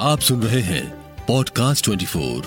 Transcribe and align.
आप 0.00 0.20
सुन 0.20 0.42
रहे 0.42 0.60
हैं 0.60 0.90
पॉडकास्ट 1.28 1.84
24 1.84 2.42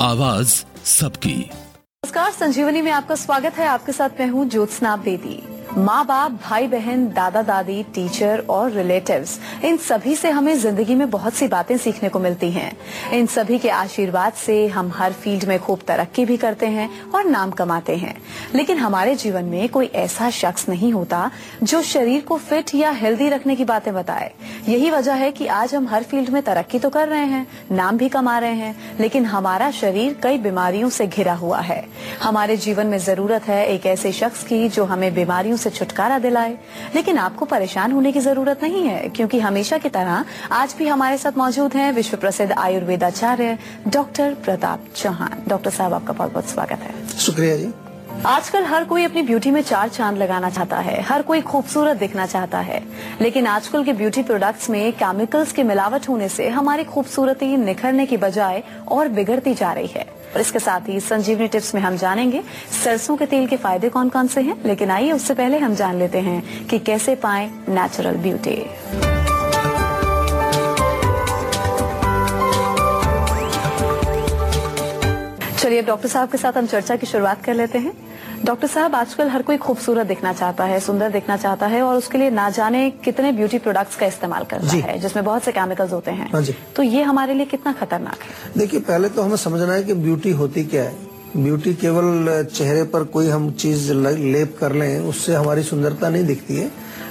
आवाज़ 0.00 0.64
सबकी। 0.84 1.50
नमस्कार, 1.52 2.30
संजीवनी 2.30 2.82
में 2.82 2.92
आपका 2.92 3.14
स्वागत 3.14 3.54
है। 3.54 3.66
आपके 3.66 3.92
साथ 3.92 4.10
मैं 4.20 4.26
हूँ 4.26 4.48
ज्योत्सना 4.48 4.96
बेदी। 4.96 5.47
माँ 5.68 6.04
बाप 6.06 6.32
भाई 6.42 6.66
बहन 6.66 7.04
दादा 7.06 7.40
दादी 7.42 7.82
टीचर 7.94 8.42
और 8.50 8.70
रिलेटिव्स, 8.70 9.38
इन 9.64 9.76
सभी 9.76 10.14
से 10.16 10.30
हमें 10.30 10.54
ज़िंदगी 10.58 10.94
में 10.94 11.08
बहुत 11.10 11.34
सी 11.34 11.48
बातें 11.48 11.76
सीखने 11.78 12.08
को 12.08 12.18
मिलती 12.18 12.50
हैं। 12.50 12.72
इन 13.12 13.26
सभी 13.26 13.58
के 13.58 13.68
आशीर्वाद 13.70 14.32
से 14.34 14.66
हम 14.68 14.90
हर 14.96 15.12
फ़ील्ड 15.12 15.44
में 15.44 15.58
खूब 15.58 15.80
तरक्की 15.88 16.24
भी 16.24 16.36
करते 16.36 16.66
हैं 16.66 16.88
और 17.10 17.24
नाम 17.24 17.50
कमाते 17.50 17.96
हैं। 17.96 18.14
लेकिन 18.54 18.78
हमारे 18.78 19.14
जीवन 19.14 19.44
में 19.44 19.68
कोई 19.68 19.86
ऐसा 19.86 20.30
शख्स 20.30 20.68
नहीं 20.68 20.92
होता 20.92 21.30
जो 21.62 21.82
शरीर 21.82 22.20
को 22.20 22.36
फिट 22.38 22.74
या 22.74 22.90
हेल्दी 22.90 23.28
रखने 23.28 23.56
की 23.56 23.64
बातें 23.64 23.92
बताए। 23.94 24.32
यही 24.68 24.90
वजह 24.90 25.14
है 25.14 25.30
कि 25.32 25.46
आज 25.48 25.74
हम 25.74 25.88
हर 25.88 26.02
फ़ील्ड 26.02 26.30
में 26.30 26.42
तरक्की 26.42 26.78
तो 26.78 26.90
कर 26.90 27.08
रहे 27.08 27.24
हैं, 27.24 27.46
नाम 27.72 27.98
भी 27.98 28.08
कमा 28.08 28.38
रहे 28.38 28.54
हैं, 28.54 28.74
लेकिन 29.00 29.24
हमारा 29.26 29.70
शरीर 29.72 30.16
कई 30.22 30.38
बीमारियों 30.38 30.88
से 30.88 31.06
घिरा 31.06 31.34
हुआ 31.34 31.60
है। 31.60 31.84
हमारे 32.22 32.56
जीवन 32.56 32.86
में 32.86 32.98
ज़रूरत 32.98 33.48
है 33.48 33.64
एक 33.66 33.86
ऐसे 33.86 34.12
शख्स 34.12 34.42
की 34.44 34.68
जो 34.68 34.84
हमें 34.84 35.12
बीमारियों 35.14 35.56
से 35.58 35.70
छुटकारा 35.70 36.18
दिलाए। 36.18 36.56
लेकिन 36.94 37.18
आपको 37.18 37.44
परेशान 37.46 37.92
होने 37.92 38.12
की 38.12 38.20
ज़रूरत 38.20 38.62
नहीं 38.62 38.84
है, 38.84 39.08
क्योंकि 39.08 39.40
हमेशा 39.40 39.78
की 39.78 39.88
तरह 39.88 40.24
आज 40.52 40.74
भी 40.78 40.86
हमारे 40.86 41.18
साथ 41.18 41.38
मौजूद 41.38 41.74
हैं 41.74 41.92
विश्व 41.92 42.16
प्रसिद्ध 42.16 42.52
आयुर्वेदाचार्य 42.52 43.58
डॉक्टर 43.88 44.34
प्रताप 44.44 44.84
चौहान। 44.96 45.42
डॉक्टर 45.48 45.70
साहब, 45.70 45.94
आपका 45.94 46.12
बहुत 46.12 46.32
बहुत 46.32 46.48
स्वागत 46.48 46.80
है। 46.82 47.06
शुक्रिया 47.18 47.56
जी। 47.56 47.72
आजकल 48.26 48.64
हर 48.64 48.84
कोई 48.84 49.04
अपनी 49.04 49.22
ब्यूटी 49.22 49.50
में 49.50 49.62
चार 49.62 49.88
चाँद 49.88 50.18
लगाना 50.18 50.50
चाहता 50.50 50.78
है। 50.78 51.02
हर 51.02 51.22
कोई 51.22 51.40
खूबसूरत 51.40 51.96
दिखना 51.96 52.26
चाहता 52.26 52.58
है। 52.58 52.82
लेकिन 53.20 53.46
आजकल 53.46 53.84
के 53.84 53.92
ब्यूटी 53.92 54.22
प्रोडक्ट्स 54.22 54.70
में 54.70 54.92
केमिकल्स 54.92 55.52
की 55.52 55.62
मिलावट 55.62 56.08
होने 56.08 56.28
से 56.28 56.48
हमारी 56.48 56.84
खूबसूरती 56.84 57.56
निखरने 57.56 58.06
की 58.06 58.16
बजाय 58.16 58.62
और 58.88 59.08
बिगड़ती 59.08 59.54
जा 59.54 59.72
रही 59.72 59.86
है। 59.86 60.06
और 60.34 60.40
इसके 60.40 60.58
साथ 60.58 60.80
ही 60.88 61.00
संजीवनी 61.00 61.48
टिप्स 61.48 61.74
में 61.74 61.82
हम 61.82 61.96
जानेंगे, 61.96 62.42
सरसों 62.84 63.16
के 63.16 63.26
तेल 63.26 63.46
के 63.46 63.56
फ़ायदे 63.56 63.88
कौन 63.88 64.08
कौन 64.08 64.26
से 64.26 64.40
हैं? 64.40 64.62
लेकिन 64.64 64.90
आइए 64.90 65.12
उससे 65.12 65.34
पहले 65.34 65.58
हम 65.58 65.74
जान 65.74 65.98
लेते 65.98 66.18
हैं 66.18 66.66
कि 66.66 66.78
कैसे 66.78 67.14
पाएँ 67.14 67.64
नेचुरल 67.68 68.16
ब्यूटी 68.16 68.66
चलिए 75.78 75.86
डॉक्टर 75.86 76.08
साहब 76.08 76.28
के 76.28 76.38
साथ 76.38 76.52
हम 76.52 76.66
चर्चा 76.66 76.94
की 76.96 77.06
शुरुआत 77.06 77.44
कर 77.44 77.54
लेते 77.54 77.78
हैं। 77.78 77.92
डॉक्टर 78.44 78.68
साहब 78.68 78.94
आजकल 78.94 79.28
हर 79.28 79.42
कोई 79.42 79.56
खूबसूरत 79.56 80.06
दिखना 80.06 80.32
चाहता 80.32 80.64
है 80.64 80.78
सुंदर 80.80 81.10
दिखना 81.10 81.36
चाहता 81.36 81.66
है 81.66 81.82
और 81.82 81.96
उसके 81.96 82.18
लिए 82.18 82.30
ना 82.30 82.48
जाने 82.50 82.90
कितने 83.04 83.30
ब्यूटी 83.32 83.58
प्रोडक्ट्स 83.58 83.96
का 83.96 84.06
इस्तेमाल 84.06 84.44
करता। 84.44 84.76
है 84.78 84.98
जिसमें 84.98 85.24
बहुत 85.24 85.44
से 85.44 85.52
केमिकल्स 85.52 85.92
होते 85.92 86.10
हैं। 86.10 86.30
हाँ। 86.32 86.42
तो 86.76 86.82
ये 86.82 87.02
हमारे 87.02 87.34
लिए 87.34 87.46
कितना 87.46 87.72
खतरनाक 87.72 88.22
है? 88.22 88.52
देखिए 88.58 88.80
पहले 88.80 89.08
तो 89.08 89.22
हमें 89.22 89.36
समझना 89.36 89.72
है 89.72 89.84
कि 89.84 89.94
ब्यूटी 89.94 90.30
होती 90.32 90.64
क्या 90.64 90.82
है। 90.82 90.96
ब्यूटी 91.36 91.74
केवल 91.74 92.44
चेहरे 92.54 92.82
पर 92.82 93.04
कोई 93.14 93.28
हम 93.28 93.50
चीज़ 93.54 93.92
लेप 93.92 94.56
कर 94.60 94.72
लें 94.72 94.98
उससे 95.04 95.34
हमारी 95.34 95.62
सुंदरता 95.62 96.08
नहीं 96.08 96.24
दिखती 96.24 96.56
है। 96.56 96.70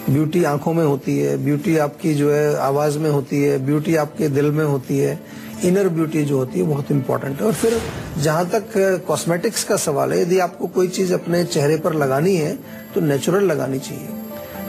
ब्यूटी 0.09 0.43
आँखों 0.43 0.73
में 0.73 0.85
होती 0.85 1.17
है 1.19 1.37
ब्यूटी 1.37 1.77
आपकी 1.77 2.13
जो 2.13 2.31
है 2.31 2.55
आवाज़ 2.57 2.99
में 2.99 3.09
होती 3.09 3.43
है 3.43 3.57
ब्यूटी 3.65 3.95
आपके 3.95 4.29
दिल 4.29 4.51
में 4.51 4.63
होती 4.65 4.97
है। 4.97 5.19
इनर 5.63 5.87
ब्यूटी 5.89 6.23
जो 6.23 6.37
होती 6.37 6.59
है 6.59 6.65
बहुत 6.65 6.91
इंपॉर्टेंट 6.91 7.39
है। 7.39 7.45
और 7.45 7.53
फिर 7.53 7.79
जहाँ 8.17 8.45
तक 8.49 9.03
कॉस्मेटिक्स 9.07 9.63
का 9.63 9.75
सवाल 9.75 10.13
है, 10.13 10.21
यदि 10.21 10.39
आपको 10.39 10.67
कोई 10.67 10.87
चीज़ 10.87 11.13
अपने 11.13 11.43
चेहरे 11.45 11.77
पर 11.77 11.93
लगानी 11.93 12.35
है 12.35 12.55
तो 12.95 13.01
नेचुरल 13.01 13.43
लगानी 13.43 13.79
चाहिए। 13.79 14.07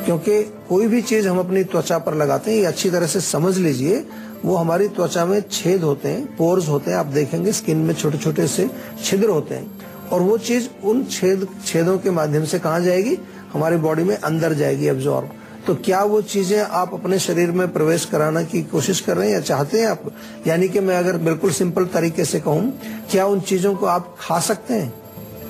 क्योंकि 0.04 0.42
कोई 0.68 0.86
भी 0.86 1.02
चीज़ 1.02 1.28
हम 1.28 1.38
अपनी 1.38 1.64
त्वचा 1.64 1.98
पर 1.98 2.14
लगाते 2.14 2.50
हैं, 2.50 2.58
ये 2.58 2.64
अच्छी 2.64 2.90
तरह 2.90 3.06
से 3.06 3.20
समझ 3.20 3.56
लीजिए, 3.58 4.04
वो 4.44 4.56
हमारी 4.56 4.88
त्वचा 4.88 5.24
में 5.26 5.40
छेद 5.52 5.82
होते 5.82 6.08
हैं 6.08 6.36
पोर्स 6.36 6.68
होते 6.68 6.90
हैं, 6.90 6.98
आप 6.98 7.06
देखेंगे 7.06 7.52
स्किन 7.52 7.76
में 7.76 7.94
छोटे 7.94 8.18
छोटे 8.18 8.46
से 8.46 8.68
छिद्र 9.04 9.28
होते 9.28 9.54
हैं। 9.54 9.70
और 10.08 10.20
वो 10.20 10.38
चीज़ 10.38 10.68
उन 10.84 11.04
छेद, 11.04 11.46
छेदों 11.66 11.98
के 11.98 12.10
माध्यम 12.10 12.44
से 12.44 12.58
कहा 12.58 12.78
जाएगी? 12.78 13.18
हमारी 13.52 13.76
बॉडी 13.76 14.02
में 14.02 14.16
अंदर 14.16 14.52
जाएगी 14.52 14.86
एब्जॉर्ब 14.86 15.30
तो 15.68 15.74
क्या 15.74 16.02
वो 16.02 16.20
चीज़ें 16.22 16.60
आप 16.60 16.94
अपने 16.94 17.18
शरीर 17.18 17.50
में 17.50 17.72
प्रवेश 17.72 18.04
कराना 18.04 18.42
की 18.42 18.62
कोशिश 18.62 19.00
कर 19.00 19.16
रहे 19.16 19.26
हैं 19.26 19.34
या 19.34 19.40
चाहते 19.40 19.80
हैं 19.80 19.86
आप? 19.86 20.02
यानी 20.46 20.68
कि 20.68 20.80
मैं 20.80 20.96
अगर 20.96 21.16
बिल्कुल 21.16 21.50
सिंपल 21.50 21.84
तरीके 21.84 22.24
से 22.24 22.40
कहूँ, 22.40 22.80
क्या 23.10 23.26
उन 23.26 23.40
चीज़ों 23.40 23.74
को 23.74 23.86
आप 23.86 24.16
खा 24.20 24.38
सकते 24.40 24.74
हैं? 24.74 24.92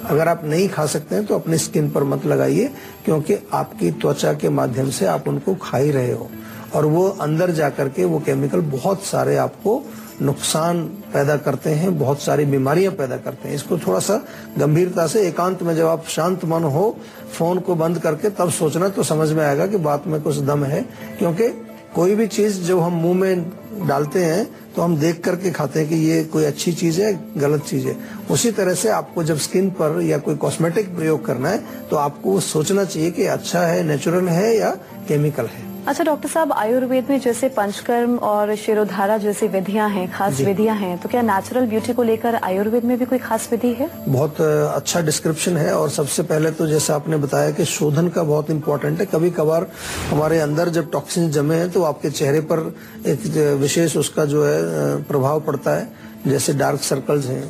अगर 0.05 0.29
आप 0.29 0.43
नहीं 0.45 0.69
खा 0.69 0.87
सकते 0.87 1.15
हैं 1.15 1.27
तो 1.27 1.35
अपने 1.35 1.59
स्किन 1.59 1.91
पर 1.91 2.05
मत 2.05 2.27
लगाइए, 2.27 2.71
क्योंकि 3.05 3.37
आपकी 3.53 3.91
त्वचा 3.91 4.33
के 4.33 4.49
माध्यम 4.49 4.91
से 4.91 5.07
आप 5.07 5.29
उनको 5.29 5.55
खा 5.55 5.79
ही 5.79 5.91
रहे 5.91 6.13
हो। 6.13 6.31
और 6.75 6.87
वो 6.87 7.09
अंदर 7.09 7.51
जाकर 7.51 7.89
के 7.89 8.05
वो 8.05 8.19
केमिकल 8.19 8.61
बहुत 8.61 9.05
सारे 9.05 9.37
आपको 9.37 9.83
नुकसान 10.23 10.83
पैदा 11.13 11.37
करते 11.37 11.71
हैं, 11.71 11.99
बहुत 11.99 12.23
सारी 12.23 12.45
बीमारियाँ 12.45 12.93
पैदा 12.93 13.17
करते 13.17 13.49
हैं। 13.49 13.55
इसको 13.55 13.79
थोड़ा 13.79 13.99
सा 14.01 14.21
गंभीरता 14.59 15.07
से, 15.07 15.27
एकांत 15.29 15.63
में 15.63 15.75
जब 15.77 15.87
आप 15.87 16.05
शांत 16.09 16.45
मन 16.45 16.65
हो, 16.65 16.97
फ़ोन 17.33 17.59
को 17.59 17.75
बंद 17.75 17.99
करके 17.99 18.31
तब 18.31 18.51
सोचना 18.51 18.89
तो 18.89 19.03
समझ 19.05 19.31
में 19.33 19.45
आएगा 19.45 19.67
कि 19.67 19.77
बात 19.79 20.07
में 20.07 20.21
कुछ 20.23 20.39
दम 20.41 20.65
है, 20.65 20.83
क्योंकि 21.19 21.49
कोई 21.95 22.15
भी 22.15 22.27
चीज़ 22.27 22.63
जब 22.63 22.81
हम 22.81 22.93
मुँह 22.93 23.15
में 23.15 23.87
डालते 23.87 24.25
हैं 24.25 24.49
तो 24.75 24.83
हम 24.83 24.97
देख 24.97 25.23
करके 25.25 25.51
खाते 25.51 25.81
हैं 25.81 25.89
कि 25.89 25.95
ये 25.97 26.23
कोई 26.25 26.45
अच्छी 26.45 26.73
चीज़ 26.73 27.01
है, 27.01 27.13
गलत 27.37 27.65
चीज़ 27.65 27.87
है। 27.87 27.97
उसी 28.31 28.51
तरह 28.53 28.75
से 28.75 28.89
आपको 28.91 29.25
जब 29.25 29.39
स्किन 29.39 29.71
पर 29.71 30.01
या 30.03 30.19
कोई 30.19 30.37
कॉस्मेटिक 30.37 30.95
प्रयोग 30.97 31.25
करना 31.27 31.49
है 31.49 31.63
तो 31.91 31.97
आपको 31.97 32.39
सोचना 32.43 32.85
चाहिए 32.85 33.11
कि 33.11 33.27
अच्छा 33.29 33.63
है, 33.63 33.83
नेचुरल 33.83 34.29
है 34.29 34.57
या 34.57 34.71
केमिकल 35.09 35.47
है। 35.47 35.68
अच्छा 35.89 36.05
डॉक्टर 36.05 36.29
साहब 36.29 36.53
आयुर्वेद 36.53 37.07
में 37.11 37.21
जैसे 37.21 37.49
पंचकर्म 37.49 38.17
और 38.31 38.55
शिरोधारा 38.57 39.17
जैसी 39.19 39.47
विधियाँ 39.49 39.89
हैं 39.91 40.11
खास 40.13 40.41
विधियाँ 40.41 40.75
हैं 40.77 40.99
तो 41.01 41.09
क्या 41.09 41.23
नेचुरल 41.23 41.67
ब्यूटी 41.67 41.93
को 41.93 42.03
लेकर 42.03 42.35
आयुर्वेद 42.35 42.85
में 42.85 42.99
भी 42.99 43.05
कोई 43.05 43.19
खास 43.19 43.49
विधि 43.53 43.73
है? 43.75 43.89
बहुत 44.09 44.41
अच्छा 44.41 45.01
डिस्क्रिप्शन 45.01 45.57
है 45.57 45.73
और 45.77 45.89
सबसे 45.91 46.23
पहले 46.23 46.51
तो 46.51 46.67
जैसे 46.67 46.93
आपने 46.93 47.17
बताया 47.17 47.51
कि 47.51 47.65
शोधन 47.65 48.09
का 48.09 48.23
बहुत 48.23 48.51
इंपॉर्टेंट 48.51 49.01
है। 49.01 49.07
कभी 49.07 49.31
कभार 49.31 49.67
हमारे 50.11 50.41
अंदर 50.41 50.69
जब 50.69 50.91
टॉक्सिन 50.93 51.31
जमे 51.31 51.57
हैं 51.57 51.71
तो 51.71 51.83
आपके 51.85 52.11
चेहरे 52.11 52.41
पर 52.53 52.67
एक 53.07 53.27
विशेष 53.61 53.97
उसका 53.97 54.25
जो 54.27 54.45
है 54.45 55.03
प्रभाव 55.05 55.41
पड़ता 55.41 55.77
है। 55.77 55.89
जैसे 56.27 56.53
डार्क 56.55 56.81
सर्कल्स 56.83 57.27
हैं 57.27 57.49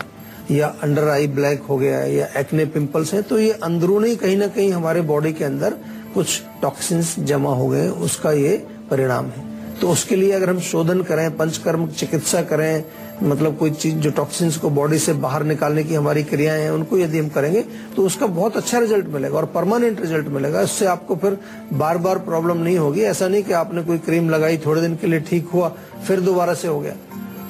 या 0.50 0.66
अंडर 0.82 1.08
आई 1.08 1.26
ब्लैक 1.28 1.62
हो 1.62 1.76
गया 1.78 1.98
है 1.98 2.14
या 2.14 2.26
एक्ने 2.36 2.64
पिंपल्स 2.72 3.14
हैं 3.14 3.22
तो 3.22 3.38
ये 3.38 3.52
अंदरूनी 3.64 4.16
कहीं 4.16 4.36
ना 4.36 4.46
कहीं 4.48 4.72
हमारे 4.72 5.00
बॉडी 5.08 5.32
के 5.32 5.44
अंदर 5.44 5.74
कुछ 6.14 6.40
टॉक्सिन्स 6.62 7.18
जमा 7.20 7.50
हो 7.50 7.68
गए, 7.68 7.88
उसका 7.88 8.32
ये 8.32 8.56
परिणाम 8.90 9.26
है। 9.26 9.46
तो 9.80 9.88
उसके 9.88 10.16
लिए 10.16 10.32
अगर 10.32 10.50
हम 10.50 10.60
शोधन 10.60 11.02
करें, 11.02 11.36
पंचकर्म, 11.36 11.86
चिकित्सा 11.88 12.42
करें 12.42 12.84
मतलब 13.22 13.56
कोई 13.58 13.70
चीज़ 13.70 13.94
जो 13.96 14.10
टॉक्सिन्स 14.10 14.56
को 14.56 14.70
बॉडी 14.70 14.98
से 14.98 15.12
बाहर 15.14 15.42
निकालने 15.42 15.84
की 15.84 15.94
हमारी 15.94 16.22
क्रियाएँ 16.24 16.62
हैं, 16.62 16.70
उनको 16.70 16.98
यदि 16.98 17.18
हम 17.18 17.28
करेंगे 17.28 17.60
तो 17.96 18.02
उसका 18.02 18.26
बहुत 18.28 18.56
अच्छा 18.56 18.78
रिज़ल्ट 18.78 19.06
मिलेगा 19.06 19.36
और 19.36 19.46
परमानेंट 19.46 20.00
रिज़ल्ट 20.00 20.28
मिलेगा। 20.28 20.60
इससे 20.60 20.86
आपको 20.86 21.16
फिर 21.16 21.38
बार 21.72 21.98
बार 21.98 22.18
प्रॉब्लम 22.20 22.56
नहीं 22.56 22.78
होगी। 22.78 23.00
ऐसा 23.02 23.28
नहीं 23.28 23.42
कि 23.42 23.52
आपने 23.52 23.82
कोई 23.82 23.98
क्रीम 23.98 24.30
लगाई, 24.30 24.58
थोड़े 24.58 24.80
दिन 24.80 24.96
के 24.96 25.06
लिए 25.06 25.20
ठीक 25.20 25.48
हुआ, 25.48 25.68
फिर 26.06 26.20
दोबारा 26.20 26.54
से 26.54 26.68
हो 26.68 26.80
गया। 26.80 26.94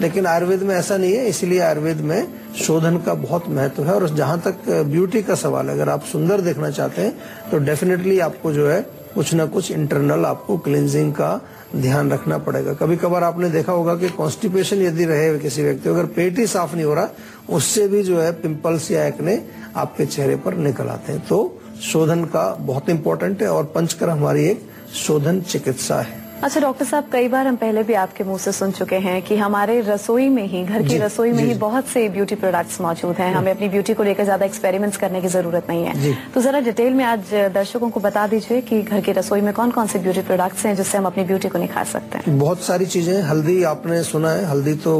लेकिन 0.00 0.26
आयुर्वेद 0.26 0.62
में 0.62 0.74
ऐसा 0.74 0.96
नहीं 0.96 1.12
है, 1.12 1.26
इसलिए 1.26 1.60
आयुर्वेद 1.60 2.00
में 2.00 2.26
शोधन 2.56 2.96
का 2.96 3.14
बहुत 3.16 3.48
महत्व 3.48 3.84
है। 3.84 3.92
और 3.92 4.08
जहाँ 4.08 4.40
तक 4.40 4.68
ब्यूटी 4.86 5.22
का 5.22 5.34
सवाल 5.34 5.68
है, 5.68 5.74
अगर 5.74 5.88
आप 5.88 6.04
सुंदर 6.04 6.40
देखना 6.40 6.70
चाहते 6.70 7.02
हैं 7.02 7.50
तो 7.50 7.58
डेफिनेटली 7.58 8.18
आपको 8.20 8.52
जो 8.52 8.68
है, 8.68 8.80
कुछ 9.14 9.32
ना 9.34 9.46
कुछ 9.46 9.70
इंटरनल 9.70 10.24
आपको 10.24 10.56
क्लिनजिंग 10.58 11.12
का 11.12 11.40
ध्यान 11.76 12.10
रखना 12.10 12.38
पड़ेगा। 12.38 12.72
कभी 12.74 12.96
कभार 12.96 13.24
आपने 13.24 13.48
देखा 13.50 13.72
होगा 13.72 13.94
कि 13.94 14.08
कॉन्स्टिपेशन 14.08 14.82
यदि 14.82 15.04
रहे 15.04 15.38
किसी 15.38 15.62
व्यक्ति, 15.62 15.88
अगर 15.88 16.06
पेट 16.06 16.38
ही 16.38 16.46
साफ़ 16.46 16.74
नहीं 16.74 16.84
हो 16.84 16.94
रहा, 16.94 17.08
उससे 17.50 17.88
भी 17.88 18.02
जो 18.02 18.20
है 18.20 18.30
पिंपल्स 18.32 18.90
या 18.90 19.06
एक्ने 19.06 19.42
आपके 19.76 20.06
चेहरे 20.06 20.36
पर 20.36 20.54
निकल 20.56 20.88
आते 20.88 21.12
हैं। 21.12 21.26
तो 21.28 21.60
शोधन 21.82 22.24
का 22.24 22.48
बहुत 22.60 22.88
इंपॉर्टेंट 22.90 23.42
है, 23.42 23.48
और 23.48 23.64
पंचकर 23.64 24.10
हमारी 24.10 24.44
एक 24.44 24.62
शोधन 24.96 25.40
चिकित्सा 25.40 26.00
है। 26.00 26.27
अच्छा 26.38 26.60
डॉक्टर 26.60 26.84
साहब 26.84 27.04
कई 27.12 27.28
बार 27.28 27.46
हम 27.46 27.56
पहले 27.56 27.82
भी 27.82 27.94
आपके 27.98 28.24
मुँह 28.24 28.38
से 28.38 28.50
सुन 28.52 28.70
चुके 28.72 28.96
हैं 28.96 29.20
कि 29.22 29.36
हमारे 29.36 29.80
रसोई 29.80 30.28
में 30.28 30.46
ही 30.48 30.62
घर 30.64 30.82
की 30.82 30.98
रसोई 30.98 31.32
में 31.32 31.42
ही 31.44 31.54
बहुत 31.54 31.86
से 31.88 32.08
ब्यूटी 32.08 32.34
प्रोडक्ट्स 32.34 32.80
मौजूद 32.80 33.16
हैं। 33.16 33.32
हमें 33.34 33.50
अपनी 33.52 33.68
ब्यूटी 33.68 33.94
को 33.94 34.02
लेकर 34.02 34.24
ज़्यादा 34.24 34.46
एक्सपेरिमेंट्स 34.46 34.96
करने 34.96 35.20
की 35.20 35.28
ज़रूरत 35.28 35.66
नहीं 35.70 35.84
है। 35.84 36.14
तो 36.34 36.40
जरा 36.40 36.60
डिटेल 36.60 36.92
में 36.94 37.04
आज 37.04 37.34
दर्शकों 37.54 37.90
को 37.90 38.00
बता 38.00 38.26
दीजिए 38.26 38.60
कि 38.60 38.80
घर 38.82 39.00
की 39.00 39.12
रसोई 39.12 39.40
में 39.40 39.52
कौन 39.54 39.70
कौन 39.70 39.86
से 39.86 39.98
ब्यूटी 39.98 40.20
प्रोडक्ट्स 40.22 40.66
हैं 40.66 40.74
जिससे 40.76 40.98
हम 40.98 41.06
अपनी 41.06 41.24
ब्यूटी 41.24 41.48
को 41.48 41.58
निखार 41.58 41.84
सकते 41.86 42.18
हैं। 42.18 42.38
बहुत 42.38 42.62
सारी 42.62 42.86
चीज़ें 42.86 43.20
हल्दी 43.22 43.62
आपने 43.72 44.02
सुना 44.04 44.30
है 44.30 44.44
हल्दी 44.50 44.74
तो 44.86 44.94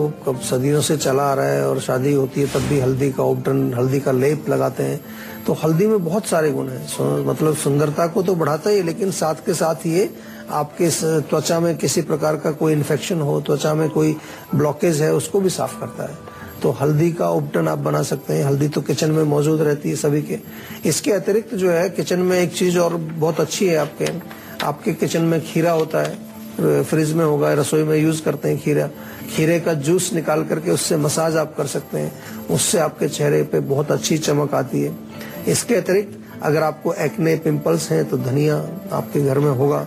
सदियों 0.51 0.81
से 0.81 0.97
चला 0.99 1.31
आ 1.31 1.35
रहा 1.35 1.47
है 1.47 1.67
और 1.69 1.81
शादी 1.81 2.13
होती 2.15 2.41
है 2.41 2.47
तब 2.55 2.69
भी 2.69 2.81
हल्दी 2.81 3.11
का 3.13 3.25
उपटन 3.25 3.73
हल्दी 3.79 4.01
का 4.01 4.13
लेप 4.15 4.49
लगाते 4.49 4.83
हैं। 4.83 5.01
तो 5.49 5.53
हल्दी 5.55 5.87
में 5.87 6.05
बहुत 6.05 6.27
सारे 6.27 6.51
गुण 6.51 6.69
हैं। 6.69 7.27
मतलब 7.27 7.57
सुंदरता 7.57 8.07
को 8.07 8.23
तो 8.23 8.35
बढ़ाता 8.35 8.71
ही 8.71 8.77
है, 8.77 8.83
लेकिन 8.83 9.11
साथ 9.11 9.35
के 9.35 9.55
साथ 9.55 9.87
ये 9.87 10.11
आपके 10.51 10.89
त्वचा 11.21 11.61
में 11.61 11.77
किसी 11.77 12.03
प्रकार 12.03 12.37
का 12.37 12.51
कोई 12.51 12.73
इन्फेक्शन 12.73 13.21
हो, 13.21 13.41
त्वचा 13.41 13.75
में 13.75 13.89
कोई 13.91 14.17
ब्लॉकेज 14.55 15.01
है, 15.01 15.13
उसको 15.15 15.41
भी 15.41 15.51
साफ़ 15.51 15.81
करता 15.81 16.03
है। 16.03 16.19
तो 16.63 16.71
हल्दी 16.71 17.13
का 17.13 17.31
उपटन 17.31 17.69
आप 17.69 17.79
बना 17.79 18.03
सकते 18.03 18.35
हैं। 18.35 18.45
हल्दी 18.45 18.69
तो 18.69 18.81
किचन 18.81 19.11
में 19.11 19.23
मौजूद 19.23 19.61
रहती 19.61 19.91
है 19.91 19.97
सभी 19.97 20.23
के। 20.23 20.39
इसके 20.85 21.13
अतिरिक्त 21.13 21.55
जो 21.55 21.71
है, 21.71 21.89
किचन 21.91 22.19
में 22.19 22.39
एक 22.41 22.53
चीज़ 22.53 22.79
और 22.79 22.97
बहुत 22.97 23.41
अच्छी 23.41 23.67
है 23.67 23.77
आपके। 23.77 24.07
आपके 24.67 24.93
किचन 24.93 25.23
में 25.23 25.41
खीरा 25.41 25.73
होता 25.73 26.03
है, 26.03 26.85
फ्रिज 26.85 27.13
में 27.13 27.25
होगा, 27.25 27.53
रसोई 27.53 27.83
में 27.83 27.97
यूज़ 27.99 28.23
करते 28.23 28.49
हैं 28.49 28.59
खीरा। 28.59 28.89
खीरे 29.37 29.61
का 29.61 29.75
जूस 29.75 30.13
निकाल 30.13 30.45
करके 30.45 30.71
उससे 30.71 30.97
मसाज 30.97 31.37
आप 31.37 31.57
कर 31.57 31.67
सकते 31.67 31.99
हैं। 31.99 32.47
उससे 32.51 32.79
आपके 32.79 33.09
चेहरे 33.09 33.43
पे 33.43 33.61
बहुत 33.61 33.91
अच्छी 33.93 34.19
चमक 34.19 34.55
आती 34.55 34.83
है। 34.83 34.97
इसके 35.49 35.75
अतिरिक्त, 35.75 36.19
अगर 36.43 36.63
आपको 36.63 36.93
एक्ने 36.95 37.37
पिंपल्स 37.37 37.91
हैं 37.91 38.05
तो 38.09 38.17
धनिया 38.19 38.57
आपके 38.93 39.21
घर 39.21 39.39
में 39.39 39.51
होगा। 39.53 39.87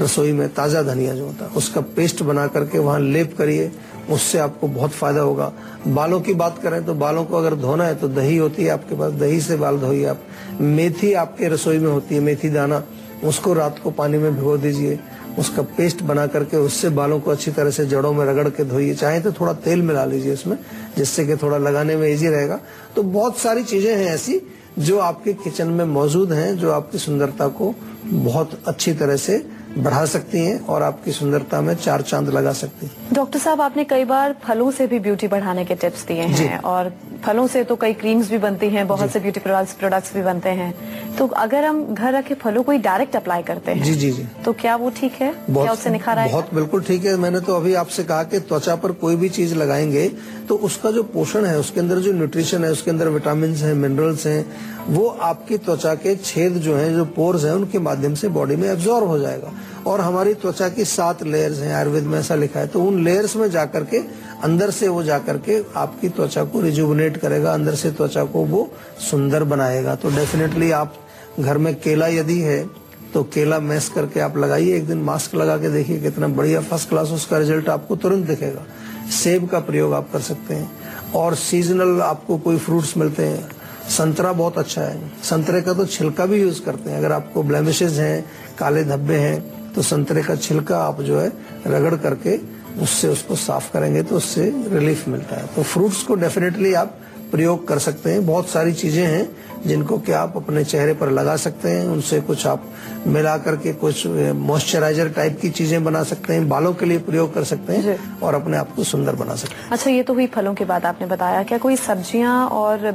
रसोई 0.00 0.32
में 0.32 0.48
ताज़ा 0.48 0.82
धनिया 0.82 1.14
जो 1.14 1.26
होता 1.26 1.44
है, 1.44 1.50
उसका 1.50 1.80
पेस्ट 1.96 2.22
बना 2.22 2.46
करके 2.46 2.78
वहाँ 2.78 3.00
लेप 3.00 3.36
करिए। 3.38 3.70
उससे 4.10 4.38
आपको 4.38 4.68
बहुत 4.68 4.90
फ़ायदा 4.90 5.20
होगा। 5.20 5.52
बालों 5.88 6.20
की 6.20 6.34
बात 6.34 6.58
करें 6.62 6.84
तो 6.84 6.94
बालों 6.94 7.24
को 7.24 7.36
अगर 7.36 7.54
धोना 7.54 7.84
है 7.84 7.94
तो 7.94 8.08
दही 8.08 8.36
होती 8.36 8.64
है 8.64 8.70
आपके 8.70 8.96
पास। 8.96 9.12
दही 9.12 9.40
से 9.40 9.56
बाल 9.56 9.78
धोइए 9.78 10.04
आप। 10.04 10.20
मेथी 10.60 11.12
आपके 11.14 11.48
रसोई 11.48 11.78
में 11.78 11.90
होती 11.90 12.14
है, 12.14 12.20
मेथी 12.20 12.48
दाना। 12.48 12.82
उसको 13.24 13.52
रात 13.52 13.78
को 13.78 13.90
पानी 13.90 14.18
में 14.18 14.34
भिगो 14.36 14.56
दीजिए। 14.58 14.98
उसका 15.38 15.62
पेस्ट 15.76 16.02
बना 16.02 16.26
करके 16.26 16.56
उससे 16.56 16.88
बालों 16.90 17.18
को 17.20 17.30
अच्छी 17.30 17.50
तरह 17.50 17.70
से 17.70 17.84
जड़ों 17.86 18.12
में 18.12 18.24
रगड़ 18.26 18.48
के 18.48 18.64
धोइए। 18.64 18.94
चाहे 18.94 19.20
तो 19.20 19.32
थोड़ा 19.32 19.52
तेल 19.54 19.82
मिला 19.82 20.04
लीजिए 20.04 20.32
उसमें, 20.32 20.56
जिससे 20.96 21.26
कि 21.26 21.36
थोड़ा 21.36 21.58
लगाने 21.58 21.96
में 21.96 22.08
इजी 22.08 22.28
रहेगा। 22.28 22.60
तो 22.96 23.02
बहुत 23.02 23.38
सारी 23.38 23.62
चीज़ें 23.64 23.94
हैं 23.96 24.06
ऐसी 24.06 24.40
जो 24.78 24.98
आपके 24.98 25.32
किचन 25.34 25.68
में 25.68 25.84
मौजूद 25.84 26.32
हैं 26.32 26.56
जो 26.58 26.70
आपकी 26.70 26.98
सुंदरता 26.98 27.46
को 27.58 27.74
बहुत 28.04 28.50
अच्छी 28.68 28.92
तरह 28.94 29.16
से 29.16 29.38
बढ़ा 29.76 30.04
सकती 30.06 30.38
हैं 30.38 30.58
और 30.66 30.82
आपकी 30.82 31.12
सुंदरता 31.12 31.60
में 31.60 31.74
चार 31.76 32.02
चाँद 32.02 32.28
लगा 32.28 32.52
सकती 32.52 32.86
हैं। 32.86 33.14
डॉक्टर 33.14 33.38
साहब 33.38 33.60
आपने 33.60 33.84
कई 33.84 34.04
बार 34.04 34.34
फलों 34.44 34.70
से 34.70 34.86
भी 34.86 34.98
ब्यूटी 34.98 35.28
बढ़ाने 35.28 35.64
के 35.64 35.74
टिप्स 35.74 36.06
दिए 36.06 36.22
हैं 36.22 36.58
और 36.60 36.92
फलों 37.24 37.46
से 37.46 37.62
तो 37.64 37.76
कई 37.76 37.92
क्रीम्स 37.94 38.30
भी 38.30 38.38
बनती 38.38 38.68
हैं 38.70 38.86
बहुत 38.88 39.10
से 39.10 39.20
ब्यूटी 39.20 39.40
प्रोडक्ट्स 39.40 40.14
भी 40.14 40.22
बनते 40.22 40.48
हैं। 40.50 40.72
तो 41.16 41.26
अगर 41.26 41.64
हम 41.64 41.84
घर 41.94 42.12
रखे 42.12 42.34
फलों 42.34 42.62
को 42.62 42.72
ही 42.72 42.78
डायरेक्ट 42.78 43.16
अप्लाई 43.16 43.42
करते 43.42 43.72
हैं 43.72 43.84
जी 43.84 43.94
जी 43.94 44.10
जी। 44.12 44.26
तो 44.44 44.52
क्या 44.52 44.76
वो 44.76 44.90
ठीक 44.90 45.12
है? 45.12 45.32
क्या 45.50 45.72
उससे 45.72 45.90
निखार 45.90 46.18
आएगा 46.18 46.32
बहुत 46.32 46.54
बिल्कुल 46.54 46.82
ठीक 46.82 47.04
है। 47.04 47.16
मैंने 47.16 47.40
तो 47.40 47.56
अभी 47.56 47.74
आपसे 47.74 48.04
कहा 48.04 48.22
कि 48.22 48.40
त्वचा 48.40 48.76
पर 48.76 48.92
कोई 49.02 49.16
भी 49.16 49.28
चीज़ 49.28 49.54
लगाएँगे 49.54 50.08
तो 50.48 50.56
उसका 50.68 50.90
जो 50.90 51.02
पोषण 51.14 51.44
है 51.44 51.58
उसके 51.58 51.80
अंदर 51.80 51.98
जो 51.98 52.12
न्यूट्रिशन 52.12 52.64
है 52.64 52.70
उसके 52.72 52.90
अंदर 52.90 53.08
विटामिन 53.08 53.54
है 53.54 53.74
मिनरल्स 53.74 54.26
है 54.26 54.44
वो 54.88 55.06
आपकी 55.22 55.56
त्वचा 55.58 55.94
के 55.94 56.14
छेद 56.16 56.52
जो 56.58 56.76
है 56.76 56.92
जो 56.94 57.04
पोर्स 57.16 57.44
है 57.44 57.54
उनके 57.54 57.78
माध्यम 57.78 58.14
से 58.14 58.28
बॉडी 58.28 58.56
में 58.56 58.68
एब्जॉर्ब 58.68 59.06
हो 59.06 59.18
जाएगा। 59.18 59.52
और 59.86 60.00
हमारी 60.00 60.34
त्वचा 60.34 60.68
की 60.68 60.84
सात 60.84 61.22
लेयर्स 61.22 61.58
हैं, 61.58 61.74
आयुर्वेद 61.74 62.04
में 62.04 62.18
ऐसा 62.18 62.34
लिखा 62.34 62.60
है। 62.60 62.66
तो 62.66 62.82
उन 62.82 63.04
लेयर्स 63.04 63.36
में 63.36 63.50
जाकर 63.50 63.84
के, 63.84 63.98
अंदर 64.44 64.70
से 64.70 64.88
वो 64.88 65.02
जाकर 65.02 65.38
के 65.38 65.62
आपकी 65.76 66.08
त्वचा 66.08 66.44
को 66.44 66.60
रिजुवनेट 66.60 67.16
करेगा, 67.16 67.52
अंदर 67.52 67.74
से 67.74 67.90
त्वचा 67.90 68.24
को 68.24 68.44
वो 68.44 68.70
सुंदर 69.00 69.44
बनाएगा। 69.44 69.94
तो 69.94 70.10
डेफिनेटली 70.10 70.70
आप 70.70 70.94
घर 71.40 71.58
में 71.58 71.74
केला 71.74 72.06
यदि 72.06 72.40
है 72.40 72.66
तो 73.14 73.22
केला 73.24 73.58
मैस 73.58 73.88
करके 73.88 74.20
आप 74.20 74.36
लगाइए, 74.36 74.76
एक 74.76 74.86
दिन 74.86 74.98
मास्क 74.98 75.34
लगा 75.34 75.56
के 75.56 75.70
देखिए 75.70 76.00
कितना 76.00 76.28
बढ़िया 76.28 76.60
फ़र्स्ट 76.60 76.88
क्लास 76.88 77.08
उसका 77.08 77.38
रिज़ल्ट 77.38 77.68
आपको 77.68 77.96
तुरंत 77.96 78.26
दिखेगा। 78.26 78.66
सेब 79.10 79.48
का 79.48 79.60
प्रयोग 79.60 79.94
आप 79.94 80.08
कर 80.12 80.20
सकते 80.20 80.54
हैं। 80.54 80.70
और 81.14 81.34
सीजनल 81.34 82.00
आपको 82.02 82.38
कोई 82.38 82.58
फ्रूट्स 82.58 82.96
मिलते 82.96 83.24
हैं। 83.24 83.48
संतरा 83.88 84.32
बहुत 84.32 84.58
अच्छा 84.58 84.82
है। 84.82 85.12
संतरे 85.24 85.60
का 85.60 85.72
तो 85.72 85.84
छिलका 85.86 86.26
भी 86.26 86.40
यूज़ 86.42 86.60
करते 86.62 86.90
हैं। 86.90 86.98
अगर 86.98 87.12
आपको 87.12 87.42
ब्लेमिशेज 87.42 87.98
हैं 87.98 88.24
काले 88.58 88.84
धब्बे 88.84 89.16
हैं 89.16 89.72
तो 89.72 89.82
संतरे 89.82 90.22
का 90.22 90.36
छिलका 90.36 90.78
आप 90.78 91.00
जो 91.00 91.18
है 91.20 91.32
रगड़ 91.66 91.94
करके 91.96 92.36
उससे 92.82 93.08
उसको 93.08 93.34
साफ़ 93.36 93.72
करेंगे 93.72 94.02
तो 94.02 94.16
उससे 94.16 94.42
रिलीफ 94.68 95.08
मिलता 95.08 95.36
है। 95.36 95.46
तो 95.46 95.62
फ्रूट्स 95.62 96.02
को 96.02 96.14
डेफिनेटली 96.14 96.74
आप 96.74 96.98
प्रयोग 97.30 97.66
कर 97.68 97.78
सकते 97.80 98.10
हैं। 98.10 98.24
बहुत 98.26 98.48
सारी 98.48 98.72
चीज़ें 98.74 99.04
हैं 99.04 99.28
जिनको 99.60 99.98
कि 99.98 100.12
आप 100.12 100.36
अपने 100.36 100.64
चेहरे 100.64 100.92
पर 100.94 101.10
लगा 101.10 101.36
सकते 101.36 101.68
हैं। 101.68 101.86
उनसे 101.86 102.20
कुछ 102.20 102.46
आप 102.46 102.64
मिला 103.06 103.36
करके 103.38 103.72
कुछ 103.74 104.06
मॉइस्चराइजर 104.06 105.08
टाइप 105.08 105.38
की 105.40 105.50
चीज़ें 105.50 105.82
बना 105.84 106.02
सकते 106.04 106.34
हैं। 106.34 106.48
बालों 106.48 106.72
के 106.74 106.86
लिए 106.86 106.98
प्रयोग 107.00 107.32
कर 107.34 107.44
सकते 107.44 107.72
हैं 107.72 107.98
और 108.20 108.34
अपने 108.34 108.56
आप 108.56 108.74
को 108.76 108.84
सुंदर 108.84 109.14
बना 109.16 109.34
सकते 109.34 109.54
हैं। 109.54 109.70
अच्छा 109.70 109.90
ये 109.90 110.02
तो 110.02 110.14
हुई 110.14 110.26
फलों 110.28 110.54
की 110.54 110.64
बात 110.64 110.84
आपने 110.86 111.06
बताया। 111.06 111.42
क्या 111.42 111.58
कोई 111.58 111.76
सब्ज़ियाँ 111.78 112.46
और 112.48 112.90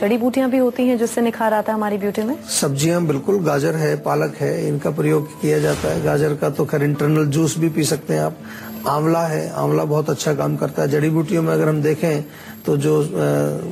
जड़ी 0.00 0.18
बूटियाँ 0.18 0.50
भी 0.50 0.58
होती 0.58 0.86
हैं 0.88 0.98
जिससे 0.98 1.20
निखार 1.20 1.54
आता 1.54 1.72
है 1.72 1.78
हमारी 1.78 1.98
ब्यूटी 1.98 2.22
में? 2.22 2.36
सब्ज़ियाँ 2.50 3.04
बिल्कुल 3.06 3.42
गाजर 3.44 3.76
है 3.76 3.94
पालक 4.02 4.36
है 4.40 4.66
इनका 4.68 4.90
प्रयोग 4.92 5.40
किया 5.40 5.58
जाता 5.58 5.88
है। 5.88 6.02
गाजर 6.04 6.34
का 6.34 6.50
तो 6.50 6.64
खैर 6.64 6.82
इंटरनल 6.82 7.26
जूस 7.28 7.58
भी 7.58 7.68
पी 7.68 7.84
सकते 7.84 8.14
हैं 8.14 8.20
आप। 8.20 8.36
आंवला 8.82 9.22
है, 9.22 9.48
आंवला 9.52 9.84
बहुत 9.84 10.10
अच्छा 10.10 10.34
काम 10.34 10.56
करता 10.56 10.82
है। 10.82 10.88
जड़ी 10.88 11.10
बूटियों 11.10 11.42
में 11.42 11.52
अगर 11.52 11.68
हम 11.68 11.82
देखें 11.82 12.22
तो 12.66 12.76
जो 12.78 13.02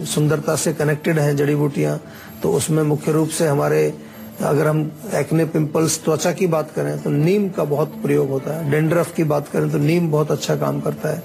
सुंदरता 0.06 0.56
से 0.56 0.72
कनेक्टेड 0.74 1.18
हैं 1.18 1.36
जड़ी 1.36 1.54
बूटियाँ 1.56 1.98
तो 2.42 2.52
उसमें 2.52 2.82
मुख्य 2.84 3.12
रूप 3.12 3.28
से 3.30 3.46
हमारे, 3.46 3.92
अगर 4.40 4.66
हम 4.66 4.90
एक्ने 5.14 5.44
पिंपल्स 5.46 6.02
त्वचा 6.04 6.32
की 6.32 6.46
बात 6.48 6.70
करें 6.72 7.02
तो 7.02 7.10
नीम 7.10 7.48
का 7.50 7.64
बहुत 7.66 7.94
प्रयोग 8.02 8.28
होता 8.30 8.56
है। 8.56 8.70
डेंड्रफ 8.70 9.14
की 9.14 9.24
बात 9.26 9.48
करें 9.48 9.70
तो 9.70 9.78
नीम 9.78 10.10
बहुत 10.10 10.30
अच्छा 10.30 10.56
काम 10.56 10.80
करता 10.80 11.08
है। 11.08 11.22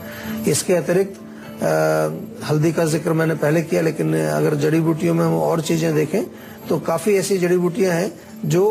इसके 0.47 0.75
अतिरिक्त 0.75 1.19
हल्दी 2.43 2.71
का 2.73 2.85
ज़िक्र 2.85 3.13
मैंने 3.13 3.35
पहले 3.35 3.61
किया, 3.63 3.81
लेकिन 3.81 4.15
अगर 4.15 4.55
जड़ी 4.57 4.79
बूटियों 4.81 5.13
में 5.13 5.23
हम 5.25 5.35
और 5.35 5.61
चीज़ें 5.63 5.93
देखें 5.95 6.23
तो 6.69 6.79
काफ़ी 6.81 7.15
ऐसी 7.15 7.37
जड़ी 7.37 7.57
बूटियाँ 7.57 7.93
हैं 7.93 8.11
जो 8.45 8.63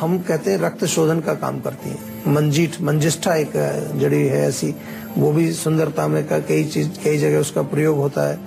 हम 0.00 0.18
कहते 0.20 0.50
हैं 0.50 0.58
रक्त 0.60 0.84
शोधन 0.86 1.20
का 1.20 1.34
काम 1.36 1.60
करती 1.60 1.90
हैं। 1.90 2.09
मंजीठ 2.26 2.80
मंजिष्ठा 2.80 3.34
एक 3.34 3.52
जड़ी 3.96 4.22
है 4.22 4.46
ऐसी। 4.48 4.74
वो 5.18 5.30
भी 5.32 5.52
सुंदरता 5.52 6.06
में 6.08 6.26
का 6.28 6.38
कई 6.38 6.64
चीज़, 6.64 6.88
कई 7.04 7.18
जगह 7.18 7.38
उसका 7.38 7.62
प्रयोग 7.62 7.96
होता 7.96 8.28
है। 8.28 8.38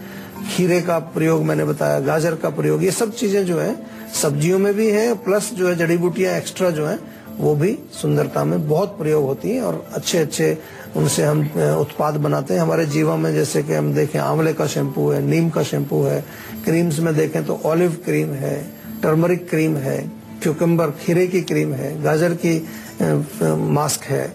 खीरे 0.49 0.81
का 0.81 0.99
प्रयोग 0.99 1.43
मैंने 1.43 1.65
बताया, 1.65 1.99
गाजर 1.99 2.35
का 2.35 2.49
प्रयोग, 2.49 2.83
ये 2.83 2.91
सब 2.91 3.13
चीज़ें 3.13 3.45
जो 3.45 3.59
है, 3.59 3.75
सब्जियों 4.13 4.59
में 4.59 4.73
भी 4.73 4.89
है, 4.89 5.13
प्लस 5.15 5.51
जो 5.53 5.67
है 5.67 5.75
जड़ी 5.75 5.97
बूटियाँ 5.97 6.35
एक्स्ट्रा 6.37 6.69
जो 6.69 6.85
है, 6.87 6.99
वो 7.33 7.53
भी 7.55 7.77
सुंदरता 8.01 8.43
में 8.43 8.67
बहुत 8.69 8.97
प्रयोग 8.97 9.23
होती 9.25 9.49
है 9.49 9.61
और 9.61 9.85
अच्छे 9.93 10.17
अच्छे 10.17 10.57
उनसे 10.95 11.23
हम 11.23 11.39
उत्पाद 11.79 12.15
बनाते 12.15 12.53
हैं। 12.53 12.61
हमारे 12.61 12.85
जीवन 12.85 13.19
में 13.19 13.33
जैसे 13.33 13.63
कि 13.63 13.73
हम 13.73 13.93
देखें, 13.93 14.19
आंवले 14.19 14.53
का 14.53 14.67
शैम्पू 14.67 15.09
है, 15.09 15.21
नीम 15.21 15.49
का 15.49 15.63
शैम्पू 15.63 16.01
है 16.03 16.23
क्रीम्स 16.65 16.99
में 16.99 17.15
देखें 17.15 17.43
तो 17.45 17.59
ऑलिव 17.65 17.97
क्रीम 18.05 18.33
है 18.33 18.55
टर्मरिक 19.03 19.49
क्रीम 19.49 19.77
है। 19.77 20.22
क्यूकम्बर 20.43 20.91
खीरे 21.01 21.27
की 21.27 21.41
क्रीम 21.41 21.73
है 21.73 21.89
गाजर 22.03 22.33
की 22.45 22.55
मास्क 23.73 24.03
है। 24.05 24.25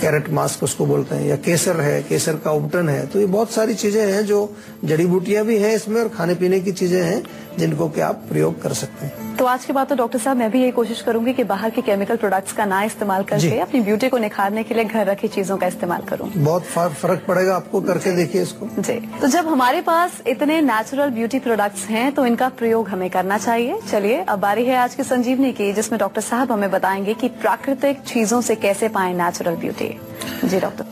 कैरेट 0.00 0.28
मास्क 0.30 0.62
उसको 0.62 0.86
बोलते 0.86 1.14
हैं 1.14 1.26
या 1.26 1.36
केसर 1.44 1.80
है 1.80 2.02
केसर 2.02 2.36
का 2.44 2.50
उपटन 2.52 2.88
है 2.88 3.06
तो 3.06 3.20
ये 3.20 3.26
बहुत 3.28 3.50
सारी 3.52 3.74
चीज़ें 3.76 4.04
हैं 4.04 4.24
जो 4.26 4.40
जड़ी 4.84 5.06
बूटियाँ 5.06 5.44
भी 5.44 5.58
हैं 5.58 5.74
इसमें 5.74 6.00
और 6.02 6.08
खाने 6.08 6.34
पीने 6.34 6.60
की 6.60 6.72
चीज़ें 6.72 7.02
हैं 7.02 7.22
जिनको 7.58 7.88
कि 7.88 8.00
आप 8.00 8.24
प्रयोग 8.28 8.60
कर 8.62 8.72
सकते 8.74 9.06
हैं। 9.06 9.24
तो 9.36 9.44
आज 9.44 9.64
के 9.64 9.72
बाद 9.72 9.88
तो 9.88 9.94
डॉक्टर 9.94 10.18
साहब 10.18 10.36
मैं 10.36 10.50
भी 10.50 10.60
यही 10.60 10.70
कोशिश 10.70 11.00
करूँगी 11.02 11.32
कि 11.32 11.44
बाहर 11.44 11.70
के 11.70 11.82
केमिकल 11.82 12.16
प्रोडक्ट्स 12.16 12.52
का 12.52 12.64
ना 12.64 12.82
इस्तेमाल 12.82 13.22
करके 13.24 13.58
अपनी 13.60 13.80
ब्यूटी 13.80 14.08
को 14.08 14.18
निखारने 14.18 14.62
के 14.62 14.74
लिए 14.74 14.84
घर 14.84 15.06
रखी 15.06 15.28
चीज़ों 15.28 15.56
का 15.56 15.66
इस्तेमाल 15.66 16.02
करूँ। 16.02 16.30
बहुत 16.36 16.62
फ़र्क 16.64 17.24
पड़ेगा 17.28 17.54
आपको 17.56 17.80
करके 17.80 18.14
देखिए 18.16 18.42
इसको। 18.42 18.68
जी। 18.78 18.98
तो 19.20 19.28
जब 19.28 19.48
हमारे 19.48 19.80
पास 19.80 20.20
इतने 20.26 20.60
नेचुरल 20.62 21.10
ब्यूटी 21.10 21.38
प्रोडक्ट्स 21.38 21.84
हैं 21.86 22.10
तो 22.12 22.26
इनका 22.26 22.48
प्रयोग 22.58 22.88
हमें 22.88 23.08
करना 23.10 23.38
चाहिए। 23.38 23.78
चलिए 23.90 24.22
अब 24.24 24.38
बारी 24.38 24.64
है 24.64 24.76
आज 24.76 24.94
की 24.94 25.02
संजीवनी 25.04 25.52
की 25.52 25.72
जिसमें 25.72 25.98
डॉक्टर 26.00 26.20
साहब 26.22 26.52
हमें 26.52 26.70
बताएँगे 26.70 27.14
की 27.14 27.28
प्राकृतिक 27.40 28.00
चीज़ों 28.04 28.40
से 28.40 28.56
कैसे 28.56 28.88
पाए 28.88 29.12
नेचुरल 29.14 29.56
ब्यूटी 29.56 29.85
जी। 30.44 30.60
डॉक्टर 30.60 30.84